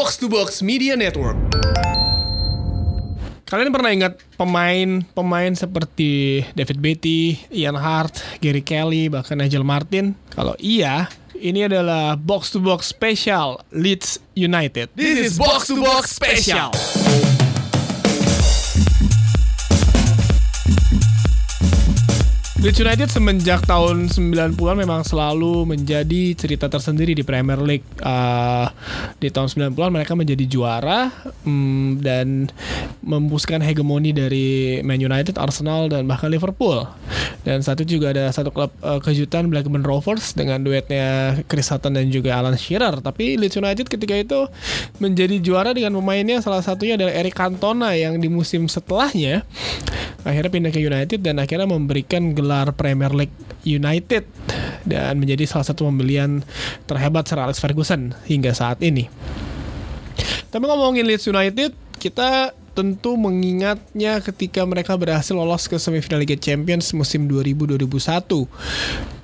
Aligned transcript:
Box 0.00 0.16
to 0.16 0.32
Box 0.32 0.64
Media 0.64 0.96
Network. 0.96 1.36
Kalian 3.44 3.68
pernah 3.68 3.92
ingat 3.92 4.16
pemain-pemain 4.40 5.52
seperti 5.52 6.40
David 6.56 6.80
Beatty, 6.80 7.36
Ian 7.52 7.76
Hart, 7.76 8.16
Gary 8.40 8.64
Kelly, 8.64 9.12
bahkan 9.12 9.36
Nigel 9.36 9.60
Martin? 9.60 10.16
Kalau 10.32 10.56
iya, 10.56 11.12
ini 11.36 11.68
adalah 11.68 12.16
Box 12.16 12.48
to 12.48 12.64
Box 12.64 12.88
Special 12.88 13.60
Leeds 13.76 14.16
United. 14.32 14.88
This 14.96 15.20
is 15.20 15.32
Box 15.36 15.68
to 15.68 15.76
Box 15.76 16.16
Special. 16.16 16.72
Leeds 22.60 22.76
United 22.76 23.08
semenjak 23.08 23.64
tahun 23.64 24.12
90-an 24.12 24.76
memang 24.76 25.00
selalu 25.00 25.64
menjadi 25.64 26.36
cerita 26.36 26.68
tersendiri 26.68 27.16
di 27.16 27.24
Premier 27.24 27.56
League. 27.56 27.88
Uh, 28.04 28.68
di 29.16 29.32
tahun 29.32 29.48
90-an 29.48 29.88
mereka 29.88 30.12
menjadi 30.12 30.44
juara 30.44 31.08
um, 31.48 31.96
dan 32.04 32.52
membuskan 33.00 33.64
hegemoni 33.64 34.12
dari 34.12 34.76
Man 34.84 35.00
United, 35.00 35.40
Arsenal 35.40 35.88
dan 35.88 36.04
bahkan 36.04 36.28
Liverpool. 36.28 36.84
Dan 37.48 37.64
saat 37.64 37.80
itu 37.80 37.96
juga 37.96 38.12
ada 38.12 38.28
satu 38.28 38.52
klub 38.52 38.68
uh, 38.84 39.00
kejutan 39.00 39.48
Blackburn 39.48 39.80
Rovers 39.80 40.36
dengan 40.36 40.60
duetnya 40.60 41.40
Chris 41.48 41.72
Hutton 41.72 41.96
dan 41.96 42.12
juga 42.12 42.36
Alan 42.36 42.60
Shearer. 42.60 43.00
Tapi 43.00 43.40
Leeds 43.40 43.56
United 43.56 43.88
ketika 43.88 44.12
itu 44.12 44.44
menjadi 45.00 45.40
juara 45.40 45.72
dengan 45.72 45.96
pemainnya 45.96 46.44
salah 46.44 46.60
satunya 46.60 47.00
adalah 47.00 47.16
Eric 47.16 47.40
Cantona 47.40 47.96
yang 47.96 48.20
di 48.20 48.28
musim 48.28 48.68
setelahnya 48.68 49.48
akhirnya 50.22 50.50
pindah 50.52 50.72
ke 50.72 50.80
United 50.80 51.20
dan 51.24 51.40
akhirnya 51.40 51.68
memberikan 51.68 52.32
gelar 52.36 52.72
Premier 52.76 53.12
League 53.12 53.34
United 53.64 54.24
dan 54.84 55.20
menjadi 55.20 55.44
salah 55.44 55.66
satu 55.68 55.88
pembelian 55.88 56.40
terhebat 56.88 57.28
Sir 57.28 57.40
Alex 57.40 57.60
Ferguson 57.60 58.16
hingga 58.28 58.52
saat 58.56 58.80
ini. 58.80 59.08
Tapi 60.50 60.64
ngomongin 60.66 61.06
Leeds 61.06 61.30
United, 61.30 61.72
kita 62.00 62.50
tentu 62.70 63.18
mengingatnya 63.18 64.22
ketika 64.22 64.62
mereka 64.62 64.94
berhasil 64.94 65.34
lolos 65.34 65.66
ke 65.66 65.76
semifinal 65.76 66.22
Liga 66.22 66.38
Champions 66.38 66.94
musim 66.94 67.26
2000-2001. 67.26 68.46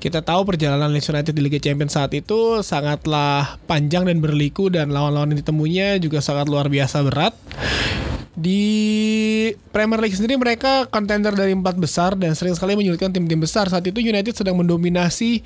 Kita 0.03 0.21
tahu 0.23 0.41
perjalanan 0.45 0.91
Leeds 0.91 1.09
United 1.11 1.33
di 1.33 1.43
Liga 1.43 1.59
Champions 1.63 1.95
saat 1.95 2.13
itu 2.13 2.61
sangatlah 2.61 3.57
panjang 3.65 4.07
dan 4.07 4.19
berliku 4.19 4.69
dan 4.69 4.91
lawan-lawan 4.91 5.35
yang 5.35 5.41
ditemuinya 5.41 5.99
juga 6.03 6.19
sangat 6.21 6.51
luar 6.51 6.67
biasa 6.67 7.07
berat 7.07 7.35
di 8.37 8.63
Premier 9.73 9.97
League 9.97 10.13
sendiri 10.13 10.37
mereka 10.37 10.85
kontender 10.93 11.33
dari 11.33 11.57
empat 11.57 11.81
besar 11.81 12.13
dan 12.21 12.37
sering 12.37 12.53
sekali 12.53 12.77
menyulitkan 12.77 13.09
tim-tim 13.09 13.41
besar. 13.41 13.73
Saat 13.73 13.89
itu 13.89 14.05
United 14.05 14.37
sedang 14.37 14.61
mendominasi 14.61 15.41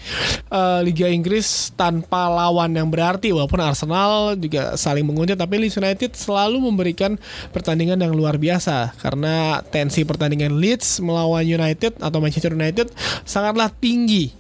uh, 0.51 0.83
Liga 0.83 1.07
Inggris 1.07 1.71
tanpa 1.79 2.27
lawan 2.27 2.75
yang 2.75 2.91
berarti 2.91 3.31
walaupun 3.31 3.63
Arsenal 3.63 4.35
juga 4.35 4.75
saling 4.75 5.07
menguntit 5.07 5.39
tapi 5.39 5.63
Leeds 5.63 5.79
United 5.79 6.19
selalu 6.19 6.59
memberikan 6.59 7.15
pertandingan 7.55 8.03
yang 8.03 8.11
luar 8.11 8.43
biasa 8.43 8.99
karena 8.99 9.63
tensi 9.71 10.03
pertandingan 10.03 10.59
Leeds 10.59 10.99
melawan 10.99 11.47
United 11.47 12.03
atau 12.03 12.19
Manchester 12.19 12.59
United 12.59 12.91
sangatlah 13.23 13.71
tinggi. 13.71 14.35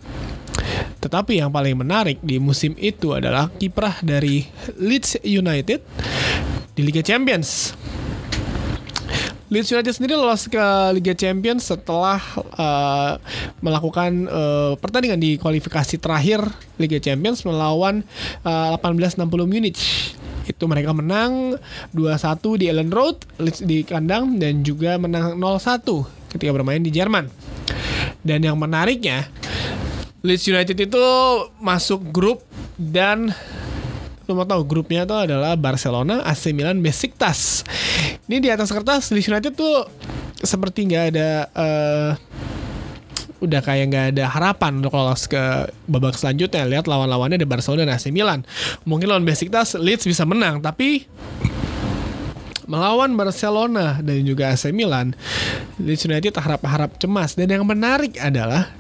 Tetapi 1.01 1.39
yang 1.41 1.55
paling 1.55 1.79
menarik 1.79 2.19
di 2.21 2.37
musim 2.43 2.75
itu 2.77 3.15
adalah 3.15 3.49
kiprah 3.57 4.03
dari 4.03 4.45
Leeds 4.77 5.23
United 5.23 5.81
di 6.75 6.83
Liga 6.85 7.01
Champions 7.01 7.73
Leeds 9.51 9.75
United 9.75 9.91
sendiri 9.99 10.15
lolos 10.15 10.47
ke 10.47 10.63
Liga 10.95 11.11
Champions 11.11 11.67
setelah 11.67 12.23
uh, 12.55 13.19
melakukan 13.59 14.31
uh, 14.31 14.79
pertandingan 14.79 15.19
di 15.19 15.43
kualifikasi 15.43 15.99
terakhir 15.99 16.39
Liga 16.79 17.03
Champions 17.03 17.43
melawan 17.43 18.07
uh, 18.47 18.79
1860 18.79 19.27
Munich 19.51 20.15
itu 20.47 20.65
mereka 20.71 20.95
menang 20.95 21.59
2-1 21.91 22.63
di 22.63 22.65
Ellen 22.71 22.95
Road 22.95 23.27
Leeds 23.43 23.67
di 23.67 23.83
kandang 23.83 24.39
dan 24.39 24.63
juga 24.63 24.95
menang 25.03 25.35
0-1 25.35 25.83
ketika 26.31 26.51
bermain 26.55 26.79
di 26.79 26.95
Jerman. 26.95 27.27
Dan 28.23 28.47
yang 28.47 28.55
menariknya 28.55 29.27
Leeds 30.23 30.47
United 30.47 30.79
itu 30.79 31.05
masuk 31.59 32.07
grup 32.15 32.47
dan 32.79 33.35
lu 34.31 34.39
mau 34.39 34.47
tahu 34.47 34.63
grupnya 34.63 35.03
itu 35.03 35.17
adalah 35.27 35.59
Barcelona, 35.59 36.23
AC 36.23 36.55
Milan, 36.55 36.79
Besiktas. 36.87 37.67
Ini 38.31 38.39
di 38.39 38.47
atas 38.47 38.71
kertas 38.71 39.11
Leeds 39.11 39.27
United 39.27 39.59
tuh 39.59 39.91
seperti 40.39 40.87
nggak 40.87 41.05
ada 41.11 41.51
uh, 41.51 42.11
udah 43.43 43.59
kayak 43.59 43.91
nggak 43.91 44.07
ada 44.15 44.25
harapan 44.31 44.79
untuk 44.79 44.95
lolos 44.95 45.27
ke 45.27 45.67
babak 45.91 46.15
selanjutnya. 46.15 46.63
Lihat 46.63 46.87
lawan-lawannya 46.87 47.43
ada 47.43 47.49
Barcelona 47.51 47.91
dan 47.91 47.99
AC 47.99 48.15
Milan. 48.15 48.47
Mungkin 48.87 49.11
lawan 49.11 49.27
Besiktas 49.27 49.75
Leeds 49.75 50.07
bisa 50.07 50.23
menang, 50.23 50.63
tapi 50.63 51.11
melawan 52.71 53.19
Barcelona 53.19 53.99
dan 53.99 54.23
juga 54.23 54.55
AC 54.55 54.71
Milan, 54.71 55.11
Leeds 55.83 56.07
United 56.07 56.39
harap-harap 56.39 57.03
cemas. 57.03 57.35
Dan 57.35 57.51
yang 57.51 57.67
menarik 57.67 58.15
adalah 58.23 58.71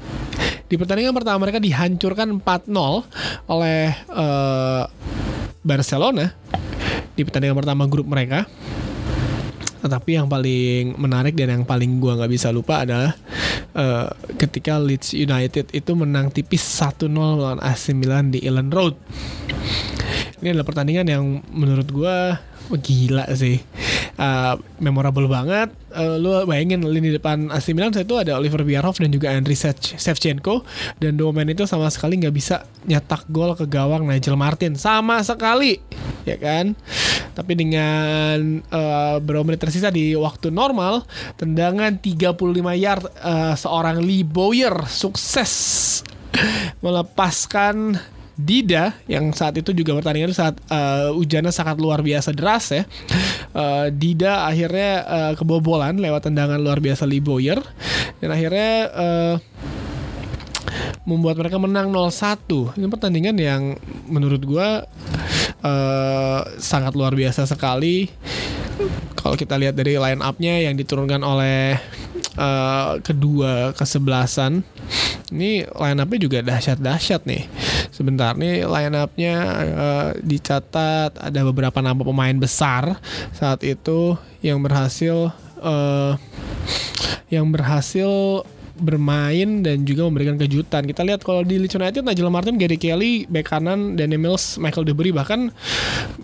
di 0.71 0.79
pertandingan 0.79 1.11
pertama 1.11 1.43
mereka 1.43 1.59
dihancurkan 1.59 2.39
4-0 2.39 2.71
oleh 3.51 3.99
uh, 4.15 4.87
Barcelona 5.67 6.31
di 7.19 7.27
pertandingan 7.27 7.59
pertama 7.59 7.91
grup 7.91 8.07
mereka. 8.07 8.47
Tetapi 9.81 10.11
yang 10.21 10.29
paling 10.29 10.97
menarik 11.01 11.35
dan 11.37 11.61
yang 11.61 11.65
paling 11.65 11.99
gua 11.99 12.17
nggak 12.21 12.33
bisa 12.33 12.53
lupa 12.53 12.85
adalah 12.85 13.17
uh, 13.75 14.13
ketika 14.37 14.77
Leeds 14.77 15.17
United 15.17 15.73
itu 15.73 15.93
menang 15.97 16.29
tipis 16.29 16.61
1-0 16.61 17.11
lawan 17.13 17.61
AC 17.65 17.97
Milan 17.97 18.33
di 18.33 18.45
Ellen 18.45 18.69
Road. 18.69 18.97
Ini 20.41 20.57
adalah 20.57 20.69
pertandingan 20.69 21.07
yang 21.09 21.25
menurut 21.53 21.89
gua 21.93 22.41
gila 22.71 23.27
sih 23.35 23.59
uh, 24.21 24.55
memorable 24.77 25.25
banget. 25.27 25.73
Uh, 25.91 26.21
lu 26.21 26.31
bayangin 26.47 26.85
lini 26.87 27.11
depan 27.11 27.51
AC 27.51 27.73
Milan 27.75 27.91
itu 27.91 28.15
ada 28.15 28.39
Oliver 28.39 28.63
Bierhoff 28.63 29.01
dan 29.01 29.11
juga 29.11 29.33
Andriy 29.35 29.59
Shevchenko 29.99 30.63
dan 31.03 31.19
dua 31.19 31.35
pemain 31.35 31.51
itu 31.51 31.67
sama 31.67 31.91
sekali 31.91 32.21
nggak 32.23 32.35
bisa 32.37 32.63
nyetak 32.87 33.27
gol 33.33 33.59
ke 33.59 33.67
gawang 33.67 34.07
Nigel 34.07 34.39
Martin 34.39 34.79
sama 34.79 35.25
sekali 35.25 35.81
ya 36.29 36.37
kan. 36.39 36.77
Tapi 37.35 37.53
dengan 37.57 38.61
uh, 38.71 39.17
beberapa 39.19 39.51
menit 39.51 39.65
tersisa 39.65 39.89
di 39.89 40.13
waktu 40.15 40.53
normal 40.53 41.09
tendangan 41.41 41.97
35 41.97 42.37
yard 42.77 43.05
uh, 43.25 43.57
seorang 43.57 44.05
Lee 44.05 44.23
Bowyer 44.23 44.87
sukses 44.87 45.51
melepaskan 46.85 47.99
Dida 48.41 48.97
yang 49.07 49.31
saat 49.37 49.57
itu 49.61 49.77
juga 49.77 49.93
pertandingan 49.97 50.33
saat 50.33 50.57
uh, 50.73 51.13
hujannya 51.13 51.53
sangat 51.53 51.77
luar 51.77 52.01
biasa 52.01 52.33
deras 52.33 52.73
ya. 52.73 52.83
Uh, 53.53 53.93
Dida 53.93 54.49
akhirnya 54.49 54.93
uh, 55.05 55.33
kebobolan 55.37 56.01
lewat 56.01 56.33
tendangan 56.33 56.59
luar 56.59 56.81
biasa 56.81 57.05
Lee 57.05 57.21
Boyer 57.21 57.61
dan 58.19 58.29
akhirnya 58.33 58.73
uh, 58.91 59.35
membuat 61.05 61.41
mereka 61.41 61.57
menang 61.59 61.93
0-1. 61.93 62.79
Ini 62.79 62.87
pertandingan 62.89 63.37
yang 63.37 63.63
menurut 64.09 64.43
gua 64.45 64.85
uh, 65.61 66.41
sangat 66.57 66.97
luar 66.97 67.13
biasa 67.13 67.45
sekali. 67.45 68.09
Kalau 69.21 69.37
kita 69.37 69.61
lihat 69.61 69.77
dari 69.77 70.01
line 70.01 70.25
up-nya 70.25 70.65
yang 70.65 70.81
diturunkan 70.81 71.21
oleh 71.21 71.77
uh, 72.41 72.97
kedua 73.05 73.77
kesebelasan 73.77 74.65
ini 75.31 75.65
line 75.67 75.99
up-nya 76.03 76.19
juga 76.21 76.39
dahsyat-dahsyat 76.43 77.23
nih 77.25 77.43
sebentar 78.01 78.33
nih 78.33 78.65
line 78.65 78.97
up-nya 78.97 79.37
uh, 79.77 80.09
dicatat 80.25 81.21
ada 81.21 81.41
beberapa 81.45 81.85
nama 81.85 82.01
pemain 82.01 82.33
besar 82.33 82.97
saat 83.37 83.61
itu 83.61 84.17
yang 84.41 84.65
berhasil 84.65 85.29
uh, 85.61 86.17
yang 87.29 87.53
berhasil 87.53 88.41
bermain 88.81 89.61
dan 89.61 89.85
juga 89.85 90.09
memberikan 90.09 90.41
kejutan. 90.41 90.89
Kita 90.89 91.05
lihat 91.05 91.21
kalau 91.21 91.45
di 91.45 91.61
Leeds 91.61 91.77
United 91.77 92.01
Nigel 92.01 92.33
Martin, 92.33 92.57
Gary 92.57 92.81
Kelly, 92.81 93.29
bek 93.29 93.53
kanan, 93.53 93.95
Danny 93.95 94.17
Mills, 94.17 94.57
Michael 94.57 94.89
Debris 94.89 95.13
bahkan 95.13 95.53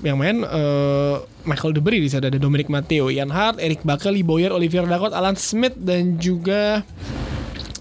yang 0.01 0.17
main 0.17 0.41
uh, 0.43 1.21
Michael 1.45 1.77
Debris 1.77 2.01
di 2.01 2.09
sana 2.09 2.33
ada 2.33 2.41
Dominic 2.41 2.73
Matteo, 2.73 3.13
Ian 3.13 3.29
Hart, 3.29 3.61
Eric 3.61 3.85
Bakel, 3.85 4.17
Boyer, 4.25 4.51
Olivier 4.51 4.89
Dacot, 4.89 5.13
Alan 5.13 5.37
Smith 5.37 5.77
dan 5.77 6.17
juga 6.17 6.81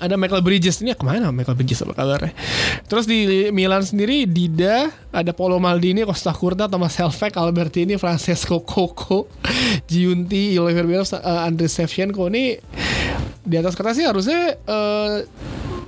ada 0.05 0.15
Michael 0.15 0.45
Bridges. 0.45 0.79
Ini 0.85 0.93
ke 0.93 1.01
mana 1.01 1.33
Michael 1.33 1.57
Bridges 1.57 1.81
apa 1.81 1.97
kabarnya? 1.97 2.31
Terus 2.85 3.09
di 3.09 3.49
Milan 3.49 3.81
sendiri 3.81 4.29
Dida 4.29 4.93
ada 5.09 5.31
Paulo 5.33 5.57
Maldini 5.57 6.05
Costa 6.05 6.29
Curta 6.31 6.69
Thomas 6.69 6.93
Helveg 7.01 7.33
Albertini 7.33 7.97
Francesco 7.97 8.61
Coco 8.61 9.25
Giunti 9.89 10.53
Oliver 10.61 10.85
Bielos 10.85 11.11
uh, 11.17 11.21
Andre 11.43 11.65
Shevchenko. 11.65 12.29
Ini 12.29 12.61
di 13.45 13.55
atas 13.57 13.73
kertas 13.73 13.97
sih 13.97 14.05
harusnya 14.05 14.57
uh, 14.65 15.21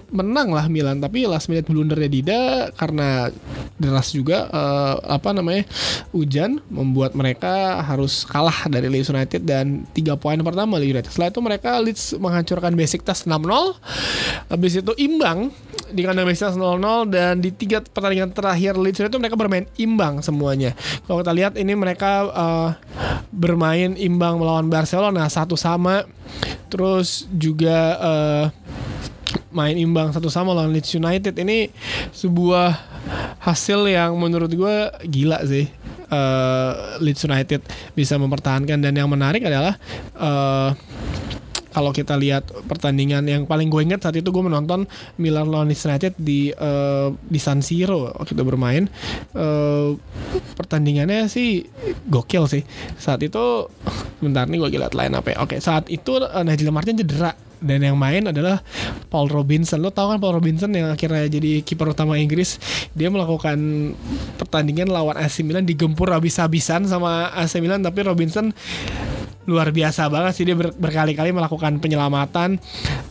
menang 0.08 0.56
lah 0.56 0.72
Milan 0.72 1.04
tapi 1.04 1.28
last 1.28 1.52
minute 1.52 1.68
blundernya 1.68 2.10
Dida 2.10 2.42
karena 2.76 3.28
deras 3.76 4.16
juga 4.16 4.48
uh, 4.50 4.96
apa 5.04 5.36
namanya 5.36 5.68
hujan 6.16 6.64
membuat 6.72 7.14
mereka 7.14 7.84
harus 7.84 8.24
kalah 8.24 8.66
dari 8.72 8.88
Leeds 8.88 9.12
United 9.12 9.44
dan 9.44 9.84
tiga 9.92 10.16
poin 10.16 10.40
pertama 10.42 10.80
Leeds 10.80 10.94
United. 10.98 11.12
Setelah 11.12 11.30
itu 11.30 11.42
mereka 11.44 11.70
Leeds 11.84 12.16
menghancurkan 12.18 12.74
Besiktas 12.74 13.28
6-0. 13.28 13.78
Habis 14.48 14.80
itu 14.80 14.92
imbang 14.98 15.52
di 15.92 16.02
kandang 16.04 16.28
Besiktas 16.28 16.56
0-0 16.56 17.12
dan 17.12 17.44
di 17.44 17.52
tiga 17.52 17.84
pertandingan 17.84 18.32
terakhir 18.32 18.80
Leeds 18.80 19.04
United 19.04 19.20
mereka 19.20 19.38
bermain 19.38 19.68
imbang 19.76 20.24
semuanya. 20.24 20.74
Kalau 21.06 21.22
kita 21.22 21.34
lihat 21.36 21.54
ini 21.60 21.76
mereka 21.76 22.28
uh, 22.32 22.70
bermain 23.30 23.94
imbang 24.00 24.40
melawan 24.40 24.72
Barcelona 24.72 25.28
satu 25.28 25.60
sama. 25.60 26.08
Terus 26.68 27.24
juga 27.32 27.96
uh, 27.96 28.46
main 29.58 29.74
imbang 29.74 30.14
satu 30.14 30.30
sama 30.30 30.54
lawan 30.54 30.70
Leeds 30.70 30.94
United. 30.94 31.34
Ini 31.34 31.74
sebuah 32.14 32.78
hasil 33.42 33.90
yang 33.90 34.14
menurut 34.22 34.54
gue 34.54 34.76
gila 35.10 35.42
sih 35.50 35.66
uh, 36.14 37.02
Leeds 37.02 37.26
United 37.26 37.66
bisa 37.98 38.22
mempertahankan. 38.22 38.78
Dan 38.78 38.94
yang 38.94 39.10
menarik 39.10 39.42
adalah 39.42 39.74
uh, 40.14 40.78
kalau 41.74 41.94
kita 41.94 42.18
lihat 42.18 42.50
pertandingan 42.66 43.26
yang 43.30 43.46
paling 43.46 43.70
gue 43.70 43.82
ingat 43.86 44.02
saat 44.02 44.18
itu 44.18 44.30
gue 44.34 44.44
menonton 44.46 44.86
Milan 45.18 45.50
lawan 45.50 45.70
Leeds 45.70 45.86
United 45.90 46.14
di 46.22 46.54
uh, 46.54 47.14
di 47.26 47.42
San 47.42 47.66
Siro 47.66 48.14
waktu 48.14 48.38
itu 48.38 48.44
bermain. 48.46 48.86
Uh, 49.34 49.98
pertandingannya 50.54 51.26
sih 51.26 51.66
gokil 52.06 52.46
sih. 52.46 52.62
Saat 52.98 53.26
itu 53.26 53.70
bentar 54.22 54.50
nih 54.50 54.58
gue 54.58 54.70
lihat 54.82 54.98
lain 54.98 55.14
apa 55.14 55.34
ya 55.34 55.38
oke 55.46 55.62
saat 55.62 55.86
itu 55.94 56.18
uh, 56.18 56.42
Nigel 56.42 56.74
Martin 56.74 56.98
cedera 56.98 57.47
dan 57.62 57.82
yang 57.82 57.98
main 57.98 58.30
adalah 58.30 58.62
Paul 59.10 59.30
Robinson. 59.32 59.82
Lo 59.82 59.90
tau 59.90 60.14
kan 60.14 60.22
Paul 60.22 60.38
Robinson 60.38 60.70
yang 60.74 60.94
akhirnya 60.94 61.26
jadi 61.28 61.62
kiper 61.66 61.94
utama 61.94 62.18
Inggris. 62.18 62.62
Dia 62.94 63.10
melakukan 63.10 63.58
pertandingan 64.38 64.90
lawan 64.90 65.18
AC 65.18 65.42
Milan 65.42 65.66
digempur 65.66 66.14
habis-habisan 66.14 66.86
sama 66.86 67.34
AC 67.34 67.58
Milan 67.62 67.82
tapi 67.82 68.06
Robinson 68.06 68.54
luar 69.48 69.72
biasa 69.72 70.12
banget 70.12 70.32
sih 70.36 70.44
dia 70.44 70.60
ber, 70.60 70.76
berkali-kali 70.76 71.32
melakukan 71.32 71.80
penyelamatan 71.80 72.60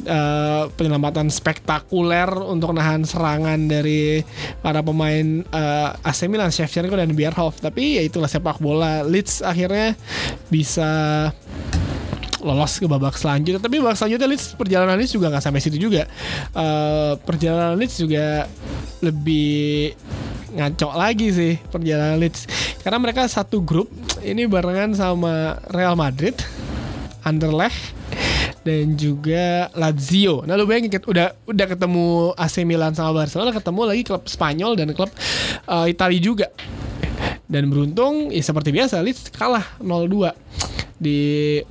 uh, 0.04 0.68
penyelamatan 0.76 1.32
spektakuler 1.32 2.28
untuk 2.28 2.76
nahan 2.76 3.08
serangan 3.08 3.56
dari 3.64 4.20
para 4.60 4.84
pemain 4.84 5.42
uh, 5.48 5.96
AC 6.04 6.28
Milan, 6.28 6.52
Shevchenko 6.52 6.94
dan 6.94 7.16
Bierhoff. 7.16 7.58
Tapi 7.64 7.98
ya 7.98 8.02
itulah 8.04 8.28
sepak 8.28 8.60
bola. 8.60 9.00
Leeds 9.00 9.40
akhirnya 9.40 9.96
bisa 10.52 11.32
lolos 12.46 12.78
ke 12.78 12.86
babak 12.86 13.18
selanjutnya. 13.18 13.58
Tapi 13.58 13.82
babak 13.82 13.98
selanjutnya 13.98 14.30
Leeds 14.30 14.54
perjalanan 14.54 14.94
Leeds 14.94 15.12
juga 15.18 15.34
nggak 15.34 15.42
sampai 15.42 15.60
situ 15.60 15.76
juga. 15.82 16.06
Uh, 16.54 17.18
perjalanan 17.26 17.74
Leeds 17.74 17.98
juga 17.98 18.46
lebih 19.02 19.92
ngaco 20.56 20.88
lagi 20.96 21.28
sih 21.34 21.54
perjalanan 21.68 22.16
Leeds 22.16 22.48
karena 22.80 22.96
mereka 22.96 23.28
satu 23.28 23.60
grup 23.60 23.92
ini 24.24 24.48
barengan 24.48 24.96
sama 24.96 25.60
Real 25.74 25.98
Madrid, 25.98 26.38
Anderlecht 27.26 27.92
dan 28.66 28.98
juga 28.98 29.70
Lazio. 29.78 30.42
Nah 30.42 30.58
lu 30.58 30.66
bayangin 30.66 30.90
udah 31.06 31.34
udah 31.46 31.66
ketemu 31.70 32.34
AC 32.34 32.66
Milan 32.66 32.94
sama 32.98 33.22
Barcelona, 33.22 33.54
ketemu 33.54 33.80
lagi 33.86 34.02
klub 34.02 34.22
Spanyol 34.26 34.72
dan 34.74 34.90
klub 34.90 35.10
uh, 35.70 35.86
Italia 35.86 36.18
juga. 36.18 36.48
Dan 37.46 37.70
beruntung 37.70 38.34
ya 38.34 38.42
seperti 38.42 38.74
biasa 38.74 38.98
Leeds 39.06 39.30
kalah 39.30 39.62
0-2 39.78 40.34
di 40.98 41.62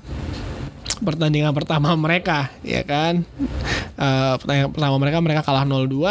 pertandingan 1.01 1.51
pertama 1.51 1.91
mereka 1.95 2.51
ya 2.61 2.85
kan? 2.85 3.25
Uh, 3.95 4.35
pertandingan 4.39 4.71
pertama 4.71 4.95
mereka 4.99 5.17
mereka 5.23 5.41
kalah 5.43 5.63
0-2 5.63 6.03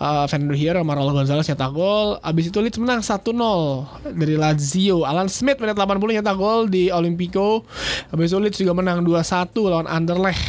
uh, 0.00 0.24
Fernando 0.26 0.56
Hierro 0.56 0.80
sama 0.80 0.96
Raul 0.96 1.12
Gonzalez 1.12 1.46
nyetak 1.46 1.70
gol. 1.76 2.16
Abis 2.24 2.48
itu 2.48 2.58
Leeds 2.58 2.80
menang 2.80 3.04
1-0 3.04 4.16
dari 4.16 4.34
Lazio. 4.34 5.04
Alan 5.04 5.28
Smith 5.28 5.60
menit 5.60 5.76
80 5.76 6.16
nyetak 6.18 6.36
gol 6.40 6.66
di 6.66 6.88
Olimpico. 6.88 7.68
Abis 8.10 8.32
itu 8.32 8.38
Leeds 8.40 8.58
juga 8.58 8.74
menang 8.74 9.04
2-1 9.04 9.52
lawan 9.68 9.88
Anderlecht. 9.88 10.42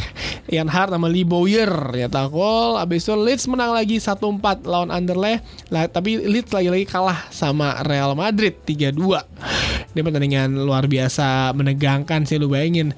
Ian 0.50 0.66
Hart 0.66 0.90
sama 0.90 1.06
Lee 1.06 1.28
Bowyer 1.28 1.70
nyetak 1.92 2.32
gol. 2.32 2.80
Abis 2.80 3.06
itu 3.06 3.14
Leeds 3.14 3.44
menang 3.46 3.76
lagi 3.76 4.00
1-4 4.00 4.64
lawan 4.66 4.90
Anderlecht. 4.90 5.44
Tapi 5.68 6.18
Leeds 6.18 6.50
lagi-lagi 6.50 6.88
kalah 6.88 7.28
sama 7.28 7.78
Real 7.84 8.16
Madrid 8.16 8.56
3-2 8.64 9.61
ini 9.92 10.00
pertandingan 10.00 10.56
luar 10.56 10.88
biasa 10.88 11.52
menegangkan 11.52 12.24
sih 12.24 12.40
lu 12.40 12.48
bayangin. 12.48 12.96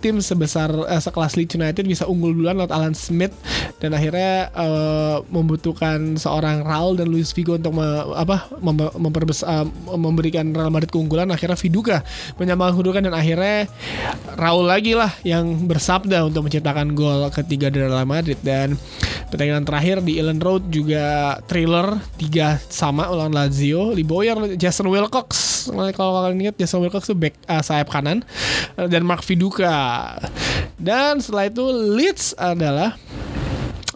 Tim 0.00 0.16
sebesar 0.24 0.72
uh, 0.72 0.96
sekelas 0.96 1.36
Leeds 1.36 1.60
United 1.60 1.84
bisa 1.84 2.08
unggul 2.08 2.32
duluan 2.32 2.56
lewat 2.56 2.72
Alan 2.72 2.96
Smith 2.96 3.36
dan 3.84 3.92
akhirnya 3.92 4.48
uh, 4.56 5.20
membutuhkan 5.28 6.16
seorang 6.16 6.64
Raul 6.64 6.96
dan 6.96 7.12
Luis 7.12 7.36
Figo 7.36 7.60
untuk 7.60 7.76
me, 7.76 7.84
apa 8.16 8.48
mem, 8.64 8.80
uh, 8.80 9.66
memberikan 10.00 10.56
Real 10.56 10.72
Madrid 10.72 10.88
keunggulan. 10.88 11.28
Akhirnya 11.28 11.60
Viduka 11.60 12.00
menyambang 12.40 12.72
kedudukan 12.80 13.12
dan 13.12 13.14
akhirnya 13.14 13.68
Raul 14.40 14.64
lagi 14.64 14.96
lah 14.96 15.12
yang 15.20 15.68
bersabda 15.68 16.32
untuk 16.32 16.48
menciptakan 16.48 16.96
gol 16.96 17.28
ketiga 17.28 17.68
dari 17.68 17.84
Real 17.84 18.08
Madrid. 18.08 18.40
Dan 18.40 18.80
pertandingan 19.30 19.62
terakhir 19.64 20.02
di 20.02 20.18
Ellen 20.18 20.42
Road 20.42 20.68
juga 20.68 21.38
thriller 21.46 22.02
tiga 22.18 22.58
sama 22.66 23.06
ulang 23.08 23.30
Lazio. 23.30 23.94
Lee 23.94 24.04
Boyer 24.04 24.58
Jason 24.58 24.90
Wilcox. 24.90 25.64
Kalau 25.70 26.20
kalian 26.20 26.50
ingat 26.50 26.56
Jason 26.58 26.82
Wilcox 26.82 27.06
itu 27.06 27.16
back 27.16 27.38
uh, 27.46 27.62
sayap 27.62 27.88
kanan. 27.88 28.26
Dan 28.76 29.06
Mark 29.06 29.22
Viduka. 29.22 30.18
Dan 30.76 31.22
setelah 31.22 31.46
itu 31.46 31.64
Leeds 31.70 32.34
adalah 32.34 32.98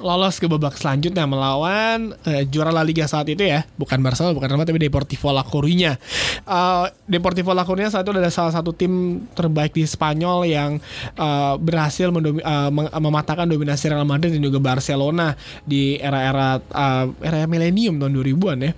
lolos 0.05 0.37
ke 0.37 0.45
babak 0.45 0.77
selanjutnya 0.77 1.25
melawan 1.25 2.13
uh, 2.29 2.43
juara 2.45 2.69
La 2.69 2.85
Liga 2.85 3.09
saat 3.09 3.25
itu 3.33 3.41
ya. 3.41 3.65
Bukan 3.81 4.05
Barcelona 4.05 4.37
bukan 4.37 4.53
Roma 4.53 4.69
tapi 4.69 4.77
Deportivo 4.77 5.33
La 5.33 5.41
Coruña. 5.41 5.97
Uh, 6.45 6.93
Deportivo 7.09 7.57
La 7.57 7.65
Coruña 7.65 7.89
saat 7.89 8.05
itu 8.05 8.13
adalah 8.13 8.29
salah 8.29 8.53
satu 8.53 8.77
tim 8.77 9.25
terbaik 9.33 9.73
di 9.73 9.89
Spanyol 9.89 10.45
yang 10.45 10.77
uh, 11.17 11.57
berhasil 11.57 12.13
mendomi, 12.13 12.45
uh, 12.45 12.69
mematahkan 13.01 13.49
dominasi 13.49 13.89
Real 13.89 14.05
Madrid 14.05 14.37
dan 14.37 14.45
juga 14.45 14.61
Barcelona 14.61 15.33
di 15.65 15.97
era-era 15.97 16.61
uh, 16.61 17.09
era 17.25 17.49
milenium 17.49 17.97
tahun 17.97 18.13
2000-an 18.13 18.59
ya. 18.61 18.73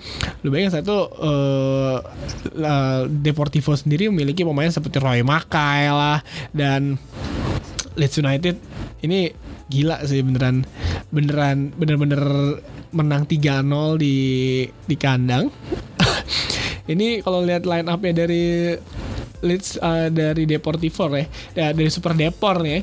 Lu 0.46 0.55
bayangin 0.55 0.78
saat 0.78 0.87
itu 0.87 1.00
uh, 1.02 1.99
uh, 2.55 3.02
Deportivo 3.11 3.75
sendiri 3.75 4.06
memiliki 4.14 4.46
pemain 4.46 4.70
seperti 4.70 5.02
Roy 5.02 5.26
Makai 5.26 5.90
lah 5.90 6.23
dan 6.55 6.94
Leeds 7.99 8.23
United. 8.23 8.55
Ini 9.02 9.46
gila 9.67 9.99
sih 10.07 10.23
beneran 10.23 10.63
beneran 11.11 11.75
bener-bener 11.75 12.23
menang 12.95 13.27
3-0 13.27 13.99
di 13.99 14.17
di 14.71 14.97
kandang. 14.97 15.51
ini 16.93 17.21
kalau 17.21 17.43
lihat 17.43 17.67
line 17.67 17.91
up-nya 17.91 18.27
dari 18.27 18.75
Leeds 19.45 19.77
uh, 19.83 20.09
dari 20.09 20.49
Deportivo 20.49 21.13
ya, 21.13 21.27
ya 21.53 21.67
dari 21.77 21.91
Super 21.93 22.17
Depor. 22.17 22.63
Ya. 22.65 22.81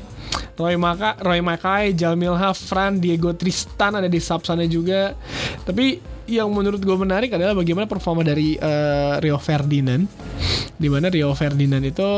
Roy 0.54 0.78
Maka, 0.78 1.18
Roy 1.18 1.42
Makai, 1.42 1.98
Jalmilha, 1.98 2.54
Fran, 2.54 3.02
Diego 3.02 3.34
Tristan 3.34 3.98
ada 3.98 4.06
di 4.06 4.22
sub 4.22 4.46
sana 4.46 4.62
juga. 4.70 5.18
Tapi 5.66 5.98
yang 6.30 6.48
menurut 6.54 6.78
gue 6.78 6.94
menarik 6.94 7.34
adalah 7.34 7.58
bagaimana 7.58 7.90
performa 7.90 8.22
dari 8.22 8.54
uh, 8.54 9.18
Rio 9.18 9.38
Ferdinand. 9.42 10.06
Di 10.78 10.86
mana 10.86 11.10
Rio 11.10 11.34
Ferdinand 11.34 11.82
itu 11.82 12.10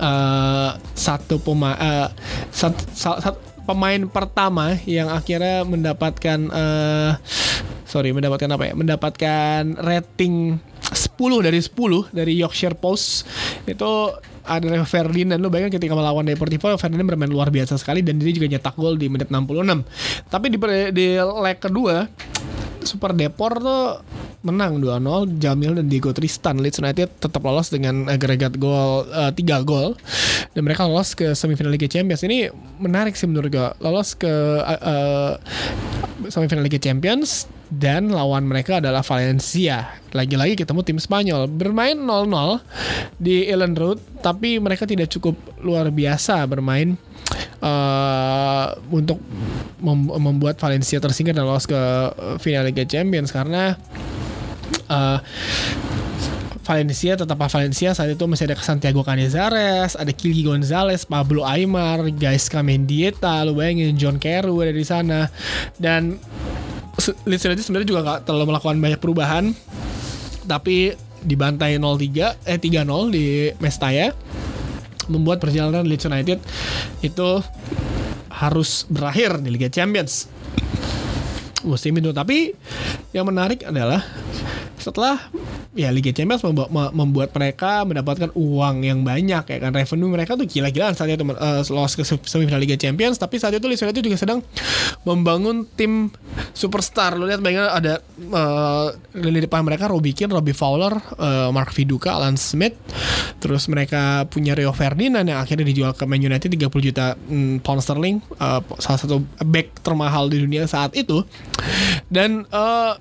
uh, 0.00 0.70
satu 0.92 1.40
pemain 1.40 1.76
uh, 1.80 2.08
sat, 2.52 2.76
sat, 2.92 3.24
sat, 3.24 3.36
pemain 3.64 4.00
pertama 4.08 4.76
yang 4.84 5.08
akhirnya 5.10 5.64
mendapatkan 5.64 6.38
uh, 6.52 7.16
sorry 7.88 8.12
mendapatkan 8.12 8.48
apa 8.52 8.70
ya? 8.70 8.72
Mendapatkan 8.76 9.62
rating 9.80 10.60
10 10.92 11.46
dari 11.46 11.58
10 11.58 12.14
dari 12.14 12.32
Yorkshire 12.38 12.76
Post. 12.76 13.26
Itu 13.64 14.14
ada 14.44 14.84
Ferdinand. 14.84 15.40
Lu 15.40 15.48
bayangin 15.48 15.80
ketika 15.80 15.96
melawan 15.96 16.28
Deportivo 16.28 16.76
Ferdinand 16.76 17.08
bermain 17.08 17.32
luar 17.32 17.48
biasa 17.48 17.80
sekali 17.80 18.04
dan 18.04 18.20
dia 18.20 18.30
juga 18.30 18.46
nyetak 18.52 18.76
gol 18.76 19.00
di 19.00 19.08
menit 19.08 19.32
66 19.32 20.28
tapi 20.28 20.46
di, 20.52 20.58
di 20.92 21.06
leg 21.16 21.58
kedua 21.58 22.04
Super 22.84 23.16
Depor 23.16 23.58
tuh 23.58 24.00
menang 24.44 24.76
2-0 24.78 25.40
Jamil 25.40 25.72
dan 25.80 25.88
Diego 25.88 26.12
Tristan 26.12 26.60
Leeds 26.60 26.78
United 26.78 27.08
tetap 27.16 27.40
lolos 27.40 27.72
dengan 27.72 28.12
agregat 28.12 28.60
gol 28.60 29.08
uh, 29.08 29.32
3 29.32 29.40
gol 29.64 29.96
dan 30.52 30.62
mereka 30.62 30.84
lolos 30.84 31.16
ke 31.16 31.32
semifinal 31.32 31.72
Liga 31.72 31.88
Champions 31.88 32.20
ini 32.28 32.52
menarik 32.76 33.16
sih 33.16 33.24
menurut 33.24 33.48
gue 33.48 33.68
lolos 33.80 34.12
ke 34.12 34.28
uh, 34.60 34.80
uh, 34.84 35.32
semifinal 36.28 36.62
Liga 36.64 36.76
Champions 36.76 37.48
dan 37.72 38.12
lawan 38.12 38.46
mereka 38.46 38.78
adalah 38.78 39.02
Valencia. 39.02 39.98
Lagi-lagi 40.14 40.54
ketemu 40.54 40.80
tim 40.86 40.98
Spanyol. 41.00 41.50
Bermain 41.50 41.98
0-0 41.98 42.62
di 43.18 43.50
Ellen 43.50 43.74
Road, 43.74 43.98
tapi 44.22 44.62
mereka 44.62 44.86
tidak 44.86 45.10
cukup 45.10 45.34
luar 45.58 45.90
biasa 45.90 46.44
bermain 46.46 46.94
uh, 47.60 48.74
untuk 48.92 49.20
mem 49.80 50.08
membuat 50.08 50.56
Valencia 50.60 51.00
tersingkir 51.00 51.36
dan 51.36 51.44
lolos 51.44 51.68
ke 51.68 51.78
final 52.40 52.64
Liga 52.68 52.84
Champions 52.88 53.32
karena 53.32 53.76
uh, 54.88 55.18
Valencia 56.64 57.12
tetap 57.12 57.36
Valencia 57.36 57.92
saat 57.92 58.08
itu 58.08 58.24
masih 58.24 58.48
ada 58.48 58.56
Santiago 58.56 59.04
Canizares, 59.04 60.00
ada 60.00 60.08
Kili 60.16 60.48
Gonzalez, 60.48 61.04
Pablo 61.04 61.44
Aymar, 61.44 62.08
guys 62.16 62.48
Kamendieta, 62.48 63.44
lu 63.44 63.52
bayangin 63.52 63.92
John 64.00 64.16
Carew 64.16 64.64
ada 64.64 64.72
di 64.72 64.80
sana. 64.80 65.28
Dan 65.76 66.16
Leeds 67.28 67.44
United 67.44 67.64
sebenarnya 67.68 67.88
juga 67.92 68.00
nggak 68.00 68.20
terlalu 68.24 68.44
melakukan 68.54 68.80
banyak 68.80 69.00
perubahan 69.02 69.44
tapi 70.44 70.92
dibantai 71.24 71.80
0-3 71.80 72.48
eh 72.48 72.58
3-0 72.60 73.16
di 73.16 73.48
Mestaya 73.60 74.12
membuat 75.08 75.40
perjalanan 75.40 75.84
Leeds 75.84 76.08
United 76.08 76.38
itu 77.04 77.44
harus 78.32 78.88
berakhir 78.88 79.38
di 79.44 79.52
Liga 79.52 79.68
Champions. 79.68 80.26
Musim 81.62 81.96
itu. 82.00 82.10
Tapi 82.10 82.56
yang 83.12 83.28
menarik 83.28 83.64
adalah 83.68 84.00
setelah 84.80 85.20
ya 85.74 85.90
Liga 85.90 86.14
Champions 86.14 86.40
membuat, 86.94 87.34
mereka 87.34 87.82
mendapatkan 87.82 88.30
uang 88.34 88.86
yang 88.86 89.02
banyak 89.02 89.44
ya 89.44 89.58
kan. 89.58 89.70
Revenue 89.74 90.10
mereka 90.10 90.38
tuh 90.38 90.46
gila-gilaan 90.46 90.94
saat 90.94 91.10
itu 91.10 91.26
uh, 91.26 91.62
lolos 91.74 91.98
ke 91.98 92.06
semifinal 92.06 92.62
Liga 92.62 92.78
Champions 92.78 93.18
tapi 93.18 93.42
saat 93.42 93.58
itu 93.58 93.66
Leeds 93.66 93.82
United 93.82 94.02
juga 94.02 94.18
sedang 94.18 94.38
membangun 95.02 95.66
tim 95.74 96.14
superstar. 96.54 97.18
Lo 97.18 97.26
lihat 97.26 97.42
bayangin 97.42 97.66
ada 97.68 97.98
uh, 98.30 98.94
lini 99.18 99.44
depan 99.44 99.66
mereka 99.66 99.90
Robbie 99.90 100.14
Keane, 100.14 100.30
Robbie 100.30 100.54
Fowler, 100.54 100.94
uh, 101.18 101.50
Mark 101.50 101.74
Viduka, 101.74 102.14
Alan 102.14 102.38
Smith 102.38 102.78
terus 103.42 103.68
mereka 103.68 104.24
punya 104.32 104.56
Rio 104.56 104.72
Ferdinand 104.72 105.26
yang 105.26 105.36
akhirnya 105.36 105.68
dijual 105.68 105.92
ke 105.92 106.08
Man 106.08 106.22
United 106.22 106.48
30 106.48 106.70
juta 106.80 107.12
mm, 107.12 107.60
pound 107.60 107.84
sterling 107.84 108.24
uh, 108.40 108.64
salah 108.80 109.00
satu 109.00 109.20
back 109.44 109.84
termahal 109.84 110.32
di 110.32 110.40
dunia 110.40 110.64
saat 110.64 110.96
itu. 110.96 111.26
Dan 112.08 112.48
uh, 112.48 112.96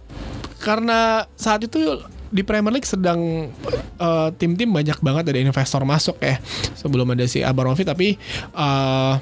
karena 0.60 1.28
saat 1.36 1.64
itu 1.64 2.00
di 2.34 2.42
Premier 2.42 2.74
League 2.74 2.90
sedang 2.90 3.54
tim-tim 4.42 4.70
uh, 4.70 4.76
banyak 4.82 4.98
banget 5.00 5.24
ada 5.30 5.40
investor 5.40 5.86
masuk 5.86 6.18
ya. 6.18 6.42
Sebelum 6.74 7.06
ada 7.14 7.30
si 7.30 7.46
Abramovich 7.46 7.86
tapi 7.86 8.18
uh, 8.58 9.22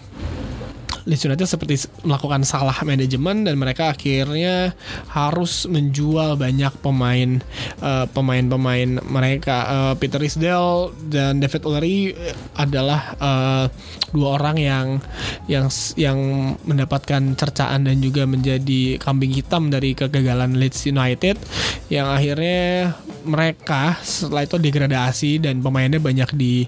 Leeds 1.06 1.26
United 1.26 1.48
seperti 1.50 1.90
melakukan 2.06 2.46
salah 2.46 2.76
manajemen 2.86 3.48
dan 3.48 3.58
mereka 3.58 3.94
akhirnya 3.94 4.76
harus 5.10 5.66
menjual 5.66 6.38
banyak 6.38 6.74
pemain 6.82 7.42
uh, 7.82 8.06
pemain-pemain 8.12 9.02
mereka. 9.06 9.58
Uh, 9.72 9.94
Peter 9.98 10.22
Risdale 10.22 10.94
dan 11.10 11.42
David 11.42 11.62
Ullery 11.66 12.14
adalah 12.58 13.16
uh, 13.18 13.66
dua 14.12 14.38
orang 14.38 14.58
yang 14.60 14.88
yang 15.48 15.72
yang 15.96 16.20
mendapatkan 16.68 17.34
cercaan 17.40 17.88
dan 17.88 17.98
juga 18.04 18.28
menjadi 18.28 19.00
kambing 19.00 19.32
hitam 19.32 19.72
dari 19.72 19.96
kegagalan 19.96 20.60
Leeds 20.60 20.86
United 20.86 21.40
yang 21.88 22.12
akhirnya 22.12 22.94
mereka 23.24 23.96
setelah 24.04 24.44
itu 24.44 24.58
degradasi 24.58 25.32
dan 25.42 25.64
pemainnya 25.64 26.02
banyak 26.02 26.30
di 26.36 26.66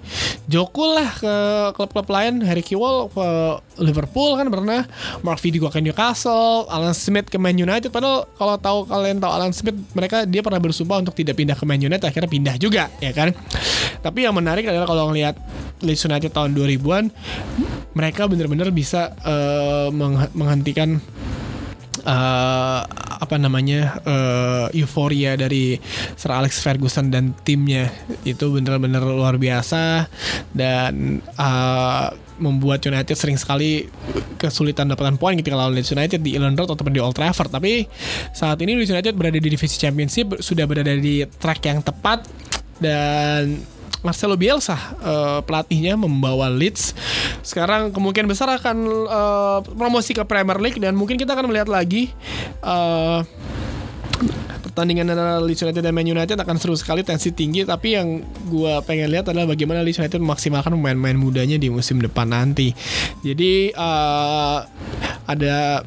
jokul 0.47 0.95
lah 0.99 1.09
ke 1.17 1.35
klub-klub 1.75 2.07
lain 2.07 2.43
Harry 2.45 2.63
Kewell 2.63 3.09
ke 3.11 3.27
Liverpool 3.81 4.22
kan 4.39 4.47
pernah 4.47 4.87
Mark 5.21 5.39
Vidic 5.43 5.63
ke 5.67 5.79
Newcastle 5.83 6.67
Alan 6.71 6.95
Smith 6.95 7.27
ke 7.27 7.37
Man 7.37 7.55
United. 7.59 7.91
Padahal 7.91 8.27
kalau 8.39 8.55
tahu 8.57 8.79
kalian 8.87 9.17
tahu 9.19 9.31
Alan 9.31 9.51
Smith 9.51 9.77
mereka 9.93 10.23
dia 10.23 10.39
pernah 10.39 10.59
bersumpah 10.59 11.03
untuk 11.03 11.15
tidak 11.15 11.39
pindah 11.39 11.55
ke 11.55 11.65
Man 11.67 11.83
United 11.83 12.03
akhirnya 12.03 12.29
pindah 12.31 12.55
juga 12.57 12.87
ya 13.03 13.11
kan? 13.11 13.35
Tapi 13.99 14.27
yang 14.27 14.35
menarik 14.35 14.67
adalah 14.67 14.87
kalau 14.87 15.11
ngelihat 15.11 15.35
Leeds 15.83 16.07
United 16.07 16.31
tahun 16.31 16.55
2000-an 16.55 17.11
mereka 17.93 18.25
benar-benar 18.25 18.71
bisa 18.71 19.13
uh, 19.21 19.91
menghentikan 20.33 20.97
uh, 22.07 22.81
apa 23.23 23.35
namanya 23.39 24.03
uh, 24.03 24.67
euforia 24.75 25.39
dari 25.39 25.79
Sir 26.19 26.31
Alex 26.35 26.59
Ferguson 26.59 27.09
dan 27.09 27.31
timnya. 27.47 27.87
Itu 28.27 28.51
benar-benar 28.51 29.03
luar 29.03 29.39
biasa 29.39 30.07
dan 30.51 31.23
uh, 31.39 32.11
membuat 32.37 32.83
United 32.85 33.13
sering 33.13 33.37
sekali 33.37 33.87
kesulitan 34.41 34.89
dapatkan 34.91 35.15
poin 35.15 35.37
ketika 35.39 35.55
lawan 35.55 35.73
Leeds 35.77 35.93
United 35.93 36.19
di 36.19 36.35
Elland 36.35 36.57
Road 36.59 36.73
ataupun 36.73 36.93
di 36.93 37.01
Old 37.01 37.15
Trafford. 37.15 37.53
Tapi 37.53 37.85
saat 38.33 38.59
ini 38.61 38.77
Leeds 38.77 38.91
United 38.91 39.13
berada 39.13 39.37
di 39.37 39.49
divisi 39.49 39.77
Championship 39.77 40.41
sudah 40.41 40.67
berada 40.67 40.93
di 40.93 41.23
track 41.39 41.59
yang 41.69 41.79
tepat 41.81 42.25
dan 42.81 43.61
Marcelo 44.03 44.35
Bielsa 44.35 44.75
uh, 44.99 45.39
pelatihnya 45.47 45.95
membawa 45.95 46.51
Leeds. 46.51 46.91
Sekarang 47.39 47.95
kemungkinan 47.95 48.27
besar 48.27 48.51
akan 48.51 48.77
uh, 49.07 49.59
promosi 49.63 50.11
ke 50.11 50.27
Premier 50.27 50.59
League 50.59 50.77
dan 50.77 50.93
mungkin 50.93 51.15
kita 51.15 51.31
akan 51.31 51.47
melihat 51.47 51.71
lagi 51.71 52.11
uh, 52.59 53.23
pertandingan 54.73 55.13
antara 55.13 55.37
Leeds 55.37 55.61
United 55.61 55.85
dan 55.85 55.93
Man 55.93 56.09
United 56.09 56.33
akan 56.33 56.57
seru 56.57 56.73
sekali 56.73 57.05
tensi 57.05 57.29
tinggi. 57.29 57.61
Tapi 57.61 57.93
yang 57.93 58.25
gue 58.49 58.73
pengen 58.89 59.13
lihat 59.13 59.29
adalah 59.29 59.53
bagaimana 59.53 59.85
Leeds 59.85 60.01
United 60.01 60.17
memaksimalkan 60.17 60.73
pemain-pemain 60.73 61.13
mudanya 61.13 61.61
di 61.61 61.69
musim 61.69 62.01
depan 62.01 62.33
nanti. 62.33 62.73
Jadi 63.21 63.69
uh, 63.77 64.65
ada 65.29 65.85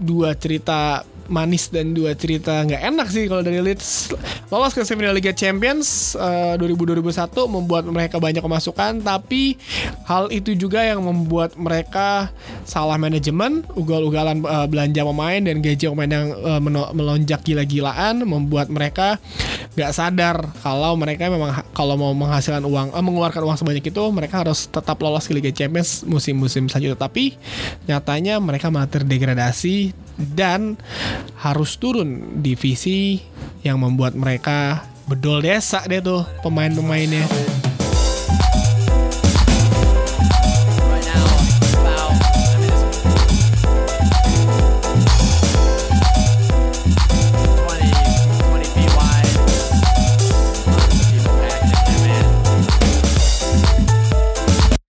dua 0.00 0.32
cerita 0.40 1.04
manis 1.28 1.72
dan 1.72 1.96
dua 1.96 2.12
cerita 2.16 2.64
nggak 2.64 2.82
enak 2.94 3.08
sih 3.08 3.24
kalau 3.28 3.42
dari 3.44 3.60
Leeds. 3.60 4.12
Lolos 4.52 4.76
ke 4.76 4.84
semifinal 4.84 5.16
Liga 5.16 5.32
Champions 5.32 6.14
uh, 6.14 6.54
2000-2001 6.60 7.34
membuat 7.50 7.84
mereka 7.88 8.16
banyak 8.20 8.42
kemasukan 8.44 9.02
tapi 9.02 9.56
hal 10.06 10.28
itu 10.30 10.54
juga 10.54 10.84
yang 10.84 11.02
membuat 11.02 11.56
mereka 11.58 12.30
salah 12.68 13.00
manajemen 13.00 13.64
ugal-ugalan 13.74 14.44
uh, 14.44 14.68
belanja 14.68 15.02
pemain 15.02 15.40
dan 15.40 15.58
gaji 15.64 15.84
pemain 15.90 16.10
yang 16.10 16.26
uh, 16.44 16.60
melonjak 16.92 17.40
gila-gilaan 17.42 18.22
membuat 18.22 18.70
mereka 18.70 19.18
nggak 19.72 19.92
sadar 19.96 20.36
kalau 20.60 20.92
mereka 21.00 21.32
memang 21.32 21.64
kalau 21.72 21.96
mau 21.96 22.12
menghasilkan 22.12 22.62
uang 22.64 22.92
uh, 22.92 23.00
mengeluarkan 23.00 23.42
uang 23.44 23.56
sebanyak 23.56 23.88
itu 23.88 24.04
mereka 24.12 24.44
harus 24.44 24.68
tetap 24.68 25.00
lolos 25.00 25.24
ke 25.24 25.32
Liga 25.32 25.50
Champions 25.50 26.04
musim-musim 26.04 26.68
selanjutnya 26.68 27.00
tapi 27.00 27.40
nyatanya 27.88 28.36
mereka 28.38 28.68
malah 28.68 28.88
terdegradasi 28.88 29.96
dan 30.16 30.78
harus 31.40 31.74
turun 31.80 32.40
divisi 32.44 33.18
yang 33.66 33.80
membuat 33.80 34.14
mereka 34.14 34.86
bedol 35.04 35.44
desa 35.44 35.84
deh 35.84 36.00
tuh 36.00 36.24
pemain-pemainnya. 36.40 37.43